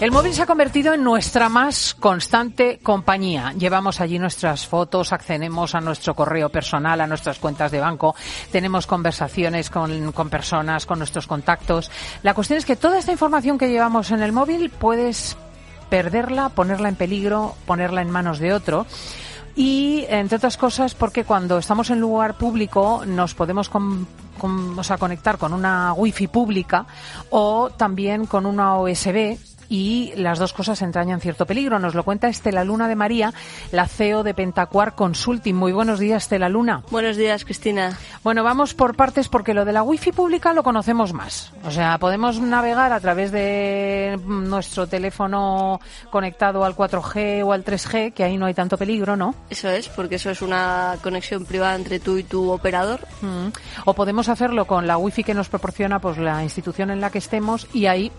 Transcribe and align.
El 0.00 0.10
móvil 0.10 0.34
se 0.34 0.42
ha 0.42 0.46
convertido 0.46 0.92
en 0.92 1.02
nuestra 1.02 1.48
más 1.48 1.94
constante 1.94 2.78
compañía. 2.82 3.54
Llevamos 3.56 4.02
allí 4.02 4.18
nuestras 4.18 4.66
fotos, 4.66 5.14
accedemos 5.14 5.74
a 5.74 5.80
nuestro 5.80 6.14
correo 6.14 6.50
personal, 6.50 7.00
a 7.00 7.06
nuestras 7.06 7.38
cuentas 7.38 7.70
de 7.70 7.80
banco, 7.80 8.14
tenemos 8.52 8.86
conversaciones 8.86 9.70
con, 9.70 10.12
con, 10.12 10.28
personas, 10.28 10.84
con 10.84 10.98
nuestros 10.98 11.26
contactos. 11.26 11.90
La 12.22 12.34
cuestión 12.34 12.58
es 12.58 12.66
que 12.66 12.76
toda 12.76 12.98
esta 12.98 13.12
información 13.12 13.56
que 13.56 13.70
llevamos 13.70 14.10
en 14.10 14.20
el 14.20 14.32
móvil 14.32 14.68
puedes 14.68 15.38
perderla, 15.88 16.50
ponerla 16.50 16.90
en 16.90 16.96
peligro, 16.96 17.54
ponerla 17.64 18.02
en 18.02 18.10
manos 18.10 18.40
de 18.40 18.52
otro 18.52 18.86
y 19.56 20.04
entre 20.08 20.36
otras 20.36 20.56
cosas 20.56 20.94
porque 20.94 21.24
cuando 21.24 21.58
estamos 21.58 21.90
en 21.90 22.00
lugar 22.00 22.36
público 22.36 23.02
nos 23.06 23.34
podemos 23.34 23.68
con, 23.68 24.06
conectar 24.98 25.38
con 25.38 25.52
una 25.52 25.92
wifi 25.92 26.26
pública 26.26 26.86
o 27.30 27.70
también 27.70 28.26
con 28.26 28.46
una 28.46 28.78
USB 28.78 29.38
y 29.74 30.12
las 30.14 30.38
dos 30.38 30.52
cosas 30.52 30.82
entrañan 30.82 31.20
cierto 31.20 31.46
peligro. 31.46 31.80
Nos 31.80 31.96
lo 31.96 32.04
cuenta 32.04 32.28
Estela 32.28 32.62
Luna 32.62 32.86
de 32.86 32.94
María, 32.94 33.34
la 33.72 33.88
CEO 33.88 34.22
de 34.22 34.32
Pentacuar 34.32 34.94
Consulting. 34.94 35.56
Muy 35.56 35.72
buenos 35.72 35.98
días, 35.98 36.22
Estela 36.22 36.48
Luna. 36.48 36.84
Buenos 36.92 37.16
días, 37.16 37.44
Cristina. 37.44 37.98
Bueno, 38.22 38.44
vamos 38.44 38.72
por 38.72 38.94
partes 38.94 39.28
porque 39.28 39.52
lo 39.52 39.64
de 39.64 39.72
la 39.72 39.82
wifi 39.82 40.12
pública 40.12 40.52
lo 40.52 40.62
conocemos 40.62 41.12
más. 41.12 41.52
O 41.64 41.72
sea, 41.72 41.98
podemos 41.98 42.38
navegar 42.38 42.92
a 42.92 43.00
través 43.00 43.32
de 43.32 44.16
nuestro 44.24 44.86
teléfono 44.86 45.80
conectado 46.08 46.64
al 46.64 46.76
4G 46.76 47.44
o 47.44 47.52
al 47.52 47.64
3G, 47.64 48.12
que 48.12 48.22
ahí 48.22 48.36
no 48.36 48.46
hay 48.46 48.54
tanto 48.54 48.78
peligro, 48.78 49.16
¿no? 49.16 49.34
Eso 49.50 49.68
es, 49.70 49.88
porque 49.88 50.14
eso 50.14 50.30
es 50.30 50.40
una 50.40 50.98
conexión 51.02 51.46
privada 51.46 51.74
entre 51.74 51.98
tú 51.98 52.16
y 52.16 52.22
tu 52.22 52.52
operador. 52.52 53.00
Mm. 53.22 53.48
O 53.86 53.94
podemos 53.94 54.28
hacerlo 54.28 54.66
con 54.66 54.86
la 54.86 54.98
wifi 54.98 55.24
que 55.24 55.34
nos 55.34 55.48
proporciona 55.48 55.98
pues 55.98 56.16
la 56.16 56.44
institución 56.44 56.92
en 56.92 57.00
la 57.00 57.10
que 57.10 57.18
estemos 57.18 57.66
y 57.72 57.86
ahí 57.86 58.12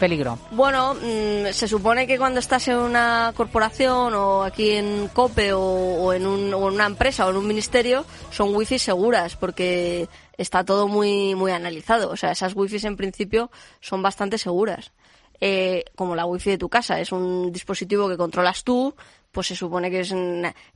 peligro? 0.00 0.38
Bueno, 0.50 0.94
mmm, 0.94 1.52
se 1.52 1.68
supone 1.68 2.08
que 2.08 2.18
cuando 2.18 2.40
estás 2.40 2.66
en 2.66 2.78
una 2.78 3.32
corporación 3.36 4.14
o 4.14 4.42
aquí 4.42 4.70
en 4.70 5.06
COPE 5.08 5.52
o, 5.52 6.12
en 6.12 6.26
o, 6.26 6.68
en 6.68 6.74
una 6.74 6.86
empresa 6.86 7.26
o 7.26 7.30
en 7.30 7.36
un 7.36 7.46
ministerio 7.46 8.04
son 8.30 8.52
wifi 8.56 8.80
seguras 8.80 9.36
porque 9.36 10.08
está 10.36 10.64
todo 10.64 10.88
muy, 10.88 11.36
muy 11.36 11.52
analizado. 11.52 12.10
O 12.10 12.16
sea, 12.16 12.32
esas 12.32 12.56
wifi 12.56 12.84
en 12.84 12.96
principio 12.96 13.50
son 13.80 14.02
bastante 14.02 14.38
seguras. 14.38 14.90
Eh, 15.40 15.84
como 15.96 16.14
la 16.14 16.26
wifi 16.26 16.50
de 16.50 16.58
tu 16.58 16.68
casa, 16.68 17.00
es 17.00 17.12
un 17.12 17.50
dispositivo 17.50 18.08
que 18.08 18.18
controlas 18.18 18.62
tú, 18.62 18.94
pues 19.32 19.46
se 19.46 19.56
supone 19.56 19.90
que 19.90 20.00
es 20.00 20.14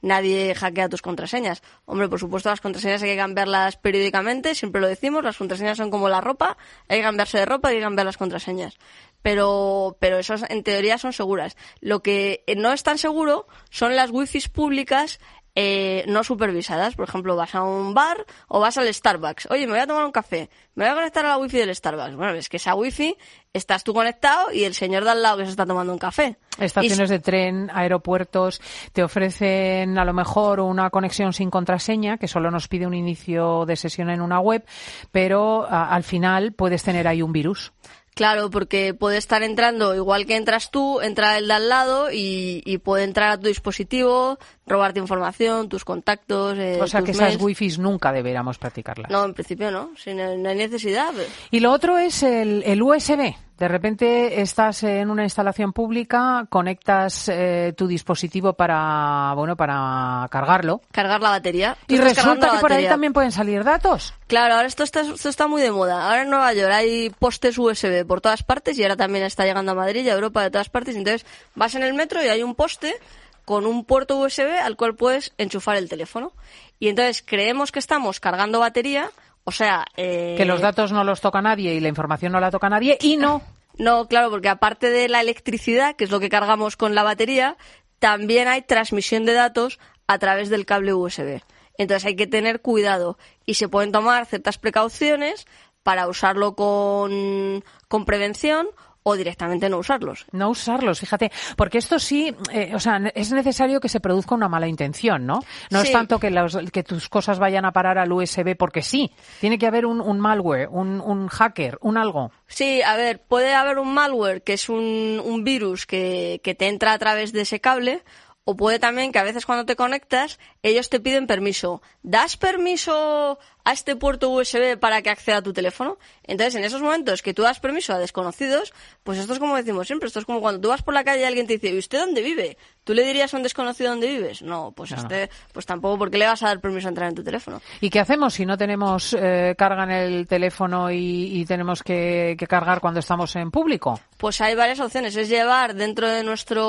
nadie 0.00 0.54
hackea 0.54 0.88
tus 0.88 1.02
contraseñas. 1.02 1.62
Hombre, 1.84 2.08
por 2.08 2.18
supuesto, 2.18 2.50
las 2.50 2.60
contraseñas 2.60 3.02
hay 3.02 3.10
que 3.10 3.16
cambiarlas 3.16 3.76
periódicamente, 3.76 4.54
siempre 4.54 4.80
lo 4.80 4.88
decimos, 4.88 5.24
las 5.24 5.36
contraseñas 5.36 5.76
son 5.76 5.90
como 5.90 6.08
la 6.08 6.20
ropa, 6.20 6.56
hay 6.88 6.98
que 6.98 7.04
cambiarse 7.04 7.38
de 7.38 7.46
ropa, 7.46 7.68
hay 7.68 7.76
que 7.76 7.82
cambiar 7.82 8.06
las 8.06 8.16
contraseñas. 8.16 8.78
Pero, 9.22 9.96
pero 10.00 10.18
eso 10.18 10.34
en 10.48 10.62
teoría 10.62 10.98
son 10.98 11.12
seguras. 11.12 11.56
Lo 11.80 12.02
que 12.02 12.44
no 12.56 12.72
es 12.72 12.82
tan 12.82 12.98
seguro 12.98 13.46
son 13.70 13.96
las 13.96 14.10
wifi 14.10 14.40
públicas 14.48 15.18
eh, 15.54 16.04
no 16.08 16.24
supervisadas. 16.24 16.94
Por 16.94 17.08
ejemplo, 17.08 17.36
vas 17.36 17.54
a 17.54 17.62
un 17.62 17.94
bar 17.94 18.24
o 18.48 18.60
vas 18.60 18.78
al 18.78 18.92
Starbucks. 18.92 19.48
Oye, 19.50 19.66
me 19.66 19.72
voy 19.72 19.80
a 19.80 19.86
tomar 19.86 20.04
un 20.04 20.12
café. 20.12 20.50
Me 20.74 20.84
voy 20.84 20.92
a 20.92 20.94
conectar 20.94 21.24
a 21.24 21.28
la 21.28 21.38
wifi 21.38 21.58
del 21.58 21.74
Starbucks. 21.74 22.16
Bueno, 22.16 22.32
es 22.34 22.48
que 22.48 22.56
esa 22.56 22.74
wifi 22.74 23.16
estás 23.52 23.84
tú 23.84 23.94
conectado 23.94 24.52
y 24.52 24.64
el 24.64 24.74
señor 24.74 25.04
de 25.04 25.10
al 25.10 25.22
lado 25.22 25.38
que 25.38 25.44
se 25.44 25.50
está 25.50 25.64
tomando 25.64 25.92
un 25.92 25.98
café. 25.98 26.36
Estaciones 26.58 27.08
y... 27.08 27.12
de 27.12 27.18
tren, 27.20 27.70
aeropuertos, 27.72 28.60
te 28.92 29.02
ofrecen 29.02 29.96
a 29.98 30.04
lo 30.04 30.12
mejor 30.12 30.60
una 30.60 30.90
conexión 30.90 31.32
sin 31.32 31.50
contraseña, 31.50 32.18
que 32.18 32.28
solo 32.28 32.50
nos 32.50 32.68
pide 32.68 32.86
un 32.86 32.94
inicio 32.94 33.64
de 33.66 33.76
sesión 33.76 34.10
en 34.10 34.20
una 34.20 34.40
web, 34.40 34.64
pero 35.12 35.66
a, 35.68 35.94
al 35.94 36.02
final 36.02 36.52
puedes 36.52 36.82
tener 36.82 37.06
ahí 37.06 37.22
un 37.22 37.32
virus. 37.32 37.72
Claro, 38.14 38.48
porque 38.48 38.94
puede 38.94 39.16
estar 39.18 39.42
entrando 39.42 39.94
igual 39.94 40.24
que 40.24 40.36
entras 40.36 40.70
tú, 40.70 41.00
entra 41.00 41.36
el 41.36 41.48
de 41.48 41.54
al 41.54 41.68
lado 41.68 42.12
y, 42.12 42.62
y 42.64 42.78
puede 42.78 43.02
entrar 43.02 43.30
a 43.32 43.38
tu 43.38 43.48
dispositivo, 43.48 44.38
robarte 44.66 45.00
información, 45.00 45.68
tus 45.68 45.84
contactos. 45.84 46.56
Eh, 46.58 46.78
o 46.80 46.86
sea 46.86 47.00
tus 47.00 47.10
que 47.10 47.16
mails. 47.16 47.34
esas 47.34 47.42
wifis 47.42 47.78
nunca 47.78 48.12
deberíamos 48.12 48.56
practicarlas. 48.58 49.10
No, 49.10 49.24
en 49.24 49.34
principio 49.34 49.72
no, 49.72 49.90
si 49.96 50.14
no, 50.14 50.36
no 50.36 50.48
hay 50.48 50.56
necesidad. 50.56 51.12
Y 51.50 51.58
lo 51.58 51.72
otro 51.72 51.98
es 51.98 52.22
el, 52.22 52.62
el 52.64 52.80
USB. 52.82 53.34
De 53.58 53.68
repente 53.68 54.40
estás 54.40 54.82
en 54.82 55.10
una 55.10 55.22
instalación 55.22 55.72
pública, 55.72 56.46
conectas 56.50 57.28
eh, 57.28 57.72
tu 57.76 57.86
dispositivo 57.86 58.54
para, 58.54 59.32
bueno, 59.36 59.56
para 59.56 60.26
cargarlo. 60.28 60.80
Cargar 60.90 61.20
la 61.20 61.30
batería. 61.30 61.76
Y 61.86 61.98
resulta 61.98 62.50
que 62.50 62.58
por 62.58 62.72
ahí 62.72 62.88
también 62.88 63.12
pueden 63.12 63.30
salir 63.30 63.62
datos. 63.62 64.14
Claro, 64.26 64.54
ahora 64.54 64.66
esto 64.66 64.82
está, 64.82 65.02
esto 65.02 65.28
está 65.28 65.46
muy 65.46 65.62
de 65.62 65.70
moda. 65.70 66.08
Ahora 66.08 66.22
en 66.22 66.30
Nueva 66.30 66.52
York 66.52 66.72
hay 66.72 67.10
postes 67.10 67.56
USB 67.56 68.04
por 68.06 68.20
todas 68.20 68.42
partes 68.42 68.76
y 68.76 68.82
ahora 68.82 68.96
también 68.96 69.24
está 69.24 69.44
llegando 69.44 69.72
a 69.72 69.74
Madrid 69.76 70.04
y 70.04 70.10
a 70.10 70.14
Europa 70.14 70.42
de 70.42 70.50
todas 70.50 70.68
partes. 70.68 70.96
Entonces 70.96 71.24
vas 71.54 71.76
en 71.76 71.84
el 71.84 71.94
metro 71.94 72.24
y 72.24 72.28
hay 72.28 72.42
un 72.42 72.56
poste 72.56 72.96
con 73.44 73.66
un 73.66 73.84
puerto 73.84 74.16
USB 74.16 74.58
al 74.62 74.76
cual 74.76 74.96
puedes 74.96 75.32
enchufar 75.38 75.76
el 75.76 75.88
teléfono. 75.88 76.32
Y 76.80 76.88
entonces 76.88 77.22
creemos 77.24 77.72
que 77.72 77.78
estamos 77.78 78.18
cargando 78.18 78.58
batería, 78.58 79.10
o 79.44 79.52
sea... 79.52 79.84
Eh... 79.96 80.34
Que 80.36 80.44
los 80.44 80.60
datos 80.60 80.92
no 80.92 81.04
los 81.04 81.20
toca 81.20 81.42
nadie 81.42 81.74
y 81.74 81.80
la 81.80 81.88
información 81.88 82.32
no 82.32 82.40
la 82.40 82.50
toca 82.50 82.68
nadie 82.68 82.98
y 83.00 83.16
no. 83.16 83.42
No, 83.76 84.06
claro, 84.06 84.30
porque 84.30 84.48
aparte 84.48 84.88
de 84.88 85.08
la 85.08 85.20
electricidad, 85.20 85.96
que 85.96 86.04
es 86.04 86.10
lo 86.12 86.20
que 86.20 86.28
cargamos 86.28 86.76
con 86.76 86.94
la 86.94 87.02
batería, 87.02 87.56
también 87.98 88.46
hay 88.46 88.62
transmisión 88.62 89.24
de 89.24 89.32
datos 89.32 89.80
a 90.06 90.18
través 90.18 90.48
del 90.48 90.64
cable 90.64 90.94
USB. 90.94 91.40
Entonces 91.76 92.04
hay 92.04 92.14
que 92.14 92.28
tener 92.28 92.60
cuidado 92.60 93.18
y 93.46 93.54
se 93.54 93.68
pueden 93.68 93.90
tomar 93.90 94.26
ciertas 94.26 94.58
precauciones 94.58 95.46
para 95.82 96.06
usarlo 96.06 96.54
con, 96.54 97.64
con 97.88 98.04
prevención 98.04 98.68
o 99.04 99.16
directamente 99.16 99.68
no 99.68 99.78
usarlos. 99.78 100.24
No 100.32 100.48
usarlos, 100.48 100.98
fíjate, 100.98 101.30
porque 101.56 101.78
esto 101.78 101.98
sí, 101.98 102.34
eh, 102.50 102.72
o 102.74 102.80
sea, 102.80 103.00
es 103.14 103.30
necesario 103.32 103.78
que 103.78 103.90
se 103.90 104.00
produzca 104.00 104.34
una 104.34 104.48
mala 104.48 104.66
intención, 104.66 105.26
¿no? 105.26 105.40
No 105.70 105.80
sí. 105.82 105.88
es 105.88 105.92
tanto 105.92 106.18
que, 106.18 106.30
los, 106.30 106.56
que, 106.72 106.82
tus 106.82 107.08
cosas 107.10 107.38
vayan 107.38 107.66
a 107.66 107.72
parar 107.72 107.98
al 107.98 108.10
USB 108.10 108.56
porque 108.56 108.82
sí, 108.82 109.12
tiene 109.40 109.58
que 109.58 109.66
haber 109.66 109.84
un, 109.84 110.00
un 110.00 110.18
malware, 110.18 110.68
un, 110.70 111.02
un, 111.02 111.28
hacker, 111.28 111.78
un 111.82 111.98
algo. 111.98 112.32
Sí, 112.46 112.80
a 112.82 112.96
ver, 112.96 113.20
puede 113.20 113.54
haber 113.54 113.78
un 113.78 113.92
malware 113.92 114.42
que 114.42 114.54
es 114.54 114.70
un, 114.70 115.20
un 115.22 115.44
virus 115.44 115.84
que, 115.84 116.40
que 116.42 116.54
te 116.54 116.68
entra 116.68 116.94
a 116.94 116.98
través 116.98 117.32
de 117.32 117.42
ese 117.42 117.60
cable 117.60 118.02
o 118.44 118.56
puede 118.56 118.78
también 118.78 119.10
que 119.12 119.18
a 119.18 119.22
veces 119.22 119.46
cuando 119.46 119.64
te 119.64 119.76
conectas, 119.76 120.38
ellos 120.62 120.90
te 120.90 121.00
piden 121.00 121.26
permiso. 121.26 121.82
¿Das 122.02 122.36
permiso 122.36 123.38
a 123.64 123.72
este 123.72 123.96
puerto 123.96 124.28
USB 124.28 124.78
para 124.78 125.00
que 125.00 125.10
acceda 125.10 125.38
a 125.38 125.42
tu 125.42 125.52
teléfono? 125.52 125.98
Entonces, 126.22 126.54
en 126.54 126.64
esos 126.64 126.82
momentos 126.82 127.22
que 127.22 127.32
tú 127.32 127.42
das 127.42 127.60
permiso 127.60 127.94
a 127.94 127.98
desconocidos, 127.98 128.74
pues 129.02 129.18
esto 129.18 129.32
es 129.32 129.38
como 129.38 129.56
decimos 129.56 129.86
siempre, 129.86 130.08
esto 130.08 130.18
es 130.18 130.26
como 130.26 130.40
cuando 130.40 130.60
tú 130.60 130.68
vas 130.68 130.82
por 130.82 130.94
la 130.94 131.04
calle 131.04 131.22
y 131.22 131.24
alguien 131.24 131.46
te 131.46 131.54
dice, 131.54 131.70
¿y 131.70 131.78
usted 131.78 131.98
dónde 131.98 132.22
vive? 132.22 132.58
¿Tú 132.84 132.92
le 132.92 133.02
dirías 133.04 133.32
a 133.32 133.38
un 133.38 133.42
desconocido 133.42 133.90
dónde 133.90 134.08
vives? 134.08 134.42
No, 134.42 134.72
pues 134.72 134.90
no. 134.90 134.98
este, 134.98 135.30
pues 135.52 135.64
tampoco, 135.64 135.98
¿por 135.98 136.10
qué 136.10 136.18
le 136.18 136.26
vas 136.26 136.42
a 136.42 136.48
dar 136.48 136.60
permiso 136.60 136.86
a 136.86 136.90
entrar 136.90 137.08
en 137.08 137.14
tu 137.14 137.24
teléfono? 137.24 137.62
¿Y 137.80 137.88
qué 137.90 138.00
hacemos 138.00 138.34
si 138.34 138.44
no 138.44 138.58
tenemos 138.58 139.16
eh, 139.18 139.54
carga 139.56 139.84
en 139.84 139.90
el 139.90 140.26
teléfono 140.26 140.90
y, 140.90 141.40
y 141.40 141.44
tenemos 141.46 141.82
que, 141.82 142.36
que 142.38 142.46
cargar 142.46 142.80
cuando 142.80 143.00
estamos 143.00 143.34
en 143.36 143.50
público? 143.50 143.98
Pues 144.18 144.40
hay 144.40 144.54
varias 144.54 144.80
opciones. 144.80 145.16
Es 145.16 145.28
llevar 145.28 145.74
dentro 145.74 146.08
de 146.08 146.22
nuestro 146.22 146.64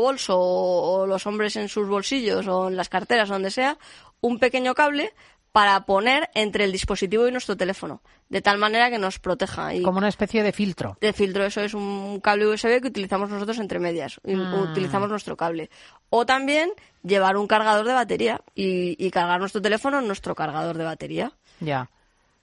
bolso 0.00 0.38
o, 0.38 1.02
o 1.02 1.06
los 1.06 1.26
hombres 1.26 1.56
en 1.56 1.68
sus 1.68 1.88
bolsillos 1.88 2.46
o 2.48 2.68
en 2.68 2.76
las 2.76 2.88
carteras, 2.88 3.28
donde 3.28 3.50
sea, 3.50 3.78
un 4.20 4.38
pequeño 4.38 4.74
cable 4.74 5.12
para 5.54 5.86
poner 5.86 6.30
entre 6.34 6.64
el 6.64 6.72
dispositivo 6.72 7.28
y 7.28 7.30
nuestro 7.30 7.56
teléfono, 7.56 8.02
de 8.28 8.42
tal 8.42 8.58
manera 8.58 8.90
que 8.90 8.98
nos 8.98 9.20
proteja. 9.20 9.72
Y 9.72 9.82
Como 9.82 9.98
una 9.98 10.08
especie 10.08 10.42
de 10.42 10.50
filtro. 10.50 10.98
De 11.00 11.12
filtro, 11.12 11.44
eso 11.44 11.60
es 11.60 11.74
un 11.74 12.18
cable 12.18 12.48
USB 12.48 12.80
que 12.80 12.88
utilizamos 12.88 13.30
nosotros 13.30 13.60
entre 13.60 13.78
medias, 13.78 14.18
mm. 14.24 14.52
utilizamos 14.72 15.08
nuestro 15.08 15.36
cable. 15.36 15.70
O 16.10 16.26
también 16.26 16.72
llevar 17.04 17.36
un 17.36 17.46
cargador 17.46 17.86
de 17.86 17.92
batería 17.92 18.40
y, 18.56 18.96
y 18.98 19.12
cargar 19.12 19.38
nuestro 19.38 19.62
teléfono 19.62 20.00
en 20.00 20.08
nuestro 20.08 20.34
cargador 20.34 20.76
de 20.76 20.82
batería. 20.82 21.30
Ya. 21.60 21.88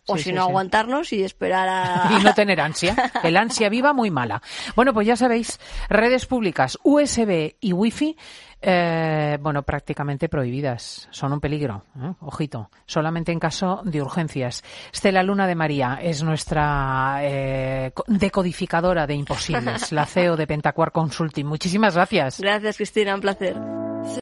O 0.08 0.18
sí, 0.18 0.24
si 0.24 0.30
sí, 0.30 0.36
no, 0.36 0.44
sí. 0.44 0.50
aguantarnos 0.50 1.14
y 1.14 1.24
esperar 1.24 1.70
a... 1.70 2.10
Y 2.20 2.24
no 2.24 2.34
tener 2.36 2.60
ansia. 2.60 2.96
El 3.24 3.38
ansia 3.38 3.70
viva 3.70 3.94
muy 3.94 4.10
mala. 4.10 4.42
Bueno, 4.76 4.94
pues 4.94 5.08
ya 5.08 5.16
sabéis, 5.16 5.60
redes 5.90 6.26
públicas, 6.26 6.78
USB 6.84 7.56
y 7.60 7.74
Wi-Fi, 7.74 8.18
eh, 8.62 9.38
bueno, 9.42 9.64
prácticamente 9.64 10.30
prohibidas. 10.30 11.08
Son 11.12 11.34
un 11.34 11.40
peligro. 11.40 11.86
¿eh? 12.00 12.14
Ojito. 12.22 12.70
Solamente 12.86 13.32
en 13.32 13.40
caso 13.40 13.82
de 13.84 14.02
urgencias. 14.02 14.64
Estela 14.94 15.24
Luna 15.24 15.48
de 15.48 15.56
María 15.56 16.00
es 16.02 16.22
nuestra 16.24 17.20
eh, 17.22 17.92
decodificadora 18.08 19.08
de 19.08 19.16
imposibles, 19.16 19.92
la 19.92 20.06
CEO 20.06 20.36
de 20.36 20.48
Pentacuar 20.48 20.92
Consulting. 20.92 21.46
Muchísimas 21.46 21.96
gracias. 21.96 22.40
Gracias, 22.40 22.78
Cristina, 22.78 23.16
un 23.16 23.22
placer. 23.22 23.56